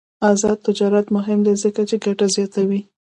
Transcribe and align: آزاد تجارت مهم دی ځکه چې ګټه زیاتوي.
آزاد 0.29 0.57
تجارت 0.67 1.07
مهم 1.17 1.39
دی 1.45 1.53
ځکه 1.63 1.81
چې 1.89 1.95
ګټه 2.05 2.25
زیاتوي. 2.35 2.81